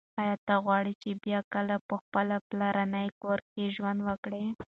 ایا 0.21 0.35
ته 0.45 0.55
غواړي 0.65 0.93
چې 1.01 1.09
بیا 1.23 1.39
کله 1.53 1.75
په 1.87 1.95
خپل 2.01 2.27
پلرني 2.49 3.07
کور 3.21 3.39
کې 3.51 3.63
ژوند 3.75 3.99
وکړې؟ 4.07 4.43